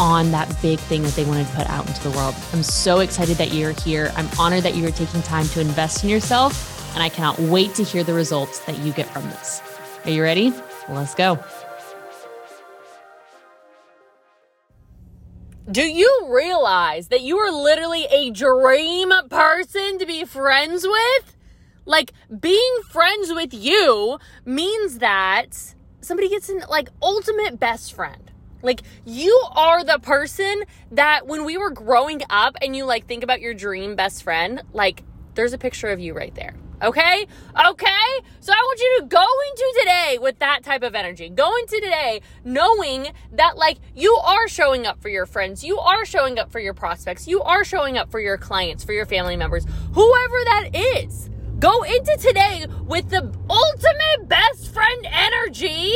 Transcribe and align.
on 0.00 0.32
that 0.32 0.48
big 0.62 0.80
thing 0.80 1.02
that 1.02 1.14
they 1.14 1.24
wanted 1.24 1.46
to 1.46 1.52
put 1.54 1.68
out 1.68 1.86
into 1.86 2.02
the 2.02 2.16
world. 2.16 2.34
I'm 2.52 2.62
so 2.62 3.00
excited 3.00 3.36
that 3.36 3.52
you're 3.52 3.72
here. 3.72 4.10
I'm 4.16 4.28
honored 4.38 4.64
that 4.64 4.74
you 4.74 4.86
are 4.86 4.90
taking 4.90 5.20
time 5.22 5.46
to 5.48 5.60
invest 5.60 6.02
in 6.02 6.10
yourself, 6.10 6.94
and 6.94 7.02
I 7.02 7.10
cannot 7.10 7.38
wait 7.38 7.74
to 7.74 7.84
hear 7.84 8.02
the 8.02 8.14
results 8.14 8.60
that 8.60 8.78
you 8.78 8.92
get 8.92 9.06
from 9.10 9.24
this. 9.24 9.62
Are 10.04 10.10
you 10.10 10.22
ready? 10.22 10.54
Let's 10.88 11.14
go. 11.14 11.38
Do 15.70 15.82
you 15.82 16.26
realize 16.28 17.08
that 17.08 17.20
you 17.20 17.36
are 17.38 17.52
literally 17.52 18.06
a 18.10 18.30
dream 18.30 19.12
person 19.28 19.98
to 19.98 20.06
be 20.06 20.24
friends 20.24 20.84
with? 20.84 21.36
Like, 21.84 22.12
being 22.40 22.78
friends 22.88 23.32
with 23.32 23.54
you 23.54 24.18
means 24.44 24.98
that 24.98 25.74
somebody 26.00 26.28
gets 26.28 26.48
an 26.48 26.64
like 26.68 26.88
ultimate 27.02 27.60
best 27.60 27.92
friend. 27.92 28.29
Like 28.62 28.82
you 29.04 29.38
are 29.52 29.84
the 29.84 29.98
person 29.98 30.64
that 30.92 31.26
when 31.26 31.44
we 31.44 31.56
were 31.56 31.70
growing 31.70 32.22
up 32.30 32.56
and 32.62 32.76
you 32.76 32.84
like 32.84 33.06
think 33.06 33.22
about 33.22 33.40
your 33.40 33.54
dream 33.54 33.96
best 33.96 34.22
friend, 34.22 34.62
like 34.72 35.02
there's 35.34 35.52
a 35.52 35.58
picture 35.58 35.88
of 35.88 36.00
you 36.00 36.14
right 36.14 36.34
there. 36.34 36.54
Okay? 36.82 37.26
Okay? 37.66 38.24
So 38.40 38.52
I 38.52 38.56
want 38.56 38.80
you 38.80 39.00
to 39.00 39.06
go 39.06 39.26
into 39.50 39.80
today 39.80 40.18
with 40.20 40.38
that 40.38 40.62
type 40.62 40.82
of 40.82 40.94
energy. 40.94 41.28
Go 41.28 41.54
into 41.56 41.80
today 41.80 42.22
knowing 42.42 43.08
that 43.32 43.56
like 43.58 43.78
you 43.94 44.14
are 44.24 44.48
showing 44.48 44.86
up 44.86 45.00
for 45.02 45.10
your 45.10 45.26
friends, 45.26 45.62
you 45.62 45.78
are 45.78 46.06
showing 46.06 46.38
up 46.38 46.50
for 46.50 46.58
your 46.58 46.74
prospects, 46.74 47.28
you 47.28 47.42
are 47.42 47.64
showing 47.64 47.98
up 47.98 48.10
for 48.10 48.20
your 48.20 48.38
clients, 48.38 48.82
for 48.82 48.92
your 48.92 49.06
family 49.06 49.36
members, 49.36 49.66
whoever 49.92 50.44
that 50.44 50.70
is. 50.72 51.28
Go 51.58 51.82
into 51.82 52.16
today 52.18 52.64
with 52.86 53.10
the 53.10 53.30
ultimate 53.50 54.28
best 54.28 54.72
friend 54.72 55.06
energy 55.10 55.92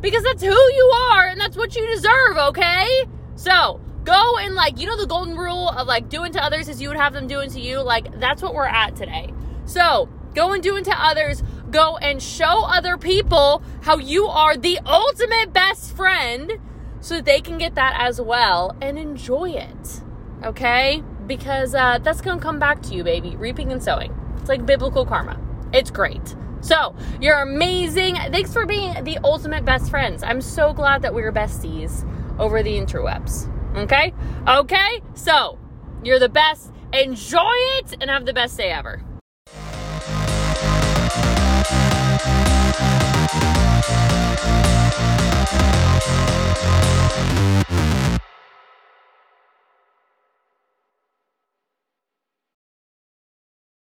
because 0.00 0.22
that's 0.22 0.42
who 0.42 0.50
you 0.50 0.92
are 1.12 1.26
and 1.26 1.40
that's 1.40 1.56
what 1.56 1.74
you 1.76 1.86
deserve, 1.86 2.36
okay? 2.36 3.04
So, 3.34 3.80
go 4.04 4.38
and 4.38 4.54
like, 4.54 4.80
you 4.80 4.86
know, 4.86 4.96
the 4.96 5.06
golden 5.06 5.36
rule 5.36 5.68
of 5.70 5.86
like 5.86 6.08
doing 6.08 6.32
to 6.32 6.42
others 6.42 6.68
as 6.68 6.80
you 6.80 6.88
would 6.88 6.96
have 6.96 7.12
them 7.12 7.26
doing 7.26 7.50
to 7.50 7.60
you, 7.60 7.80
like, 7.80 8.20
that's 8.20 8.42
what 8.42 8.54
we're 8.54 8.66
at 8.66 8.96
today. 8.96 9.32
So, 9.64 10.08
go 10.34 10.52
and 10.52 10.62
do 10.62 10.76
unto 10.76 10.92
others, 10.92 11.42
go 11.70 11.96
and 11.98 12.22
show 12.22 12.64
other 12.64 12.96
people 12.96 13.62
how 13.82 13.98
you 13.98 14.26
are 14.26 14.56
the 14.56 14.78
ultimate 14.86 15.52
best 15.52 15.94
friend 15.94 16.52
so 17.00 17.20
they 17.20 17.40
can 17.40 17.58
get 17.58 17.74
that 17.74 17.94
as 17.98 18.20
well 18.20 18.76
and 18.80 18.98
enjoy 18.98 19.50
it, 19.50 20.02
okay? 20.44 21.02
Because 21.26 21.74
uh, 21.74 21.98
that's 21.98 22.20
gonna 22.20 22.40
come 22.40 22.58
back 22.58 22.82
to 22.82 22.94
you, 22.94 23.02
baby, 23.02 23.36
reaping 23.36 23.72
and 23.72 23.82
sowing. 23.82 24.14
It's 24.38 24.48
like 24.48 24.64
biblical 24.64 25.04
karma. 25.04 25.40
It's 25.72 25.90
great. 25.90 26.36
So, 26.60 26.94
you're 27.20 27.40
amazing. 27.42 28.16
Thanks 28.16 28.52
for 28.52 28.66
being 28.66 29.04
the 29.04 29.18
ultimate 29.22 29.64
best 29.64 29.90
friends. 29.90 30.22
I'm 30.22 30.40
so 30.40 30.72
glad 30.72 31.02
that 31.02 31.14
we're 31.14 31.32
besties 31.32 32.04
over 32.38 32.62
the 32.62 32.72
interwebs. 32.72 33.48
Okay? 33.76 34.12
Okay? 34.48 35.00
So, 35.14 35.58
you're 36.02 36.18
the 36.18 36.28
best. 36.28 36.72
Enjoy 36.92 37.54
it 37.78 37.94
and 38.00 38.10
have 38.10 38.26
the 38.26 38.32
best 38.32 38.56
day 38.56 38.70
ever. 38.70 39.02